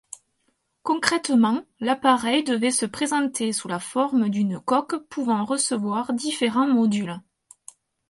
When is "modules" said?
6.67-7.21